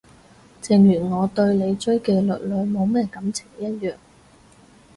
[0.63, 3.93] 正如我對你追嘅囡囡冇乜感情一樣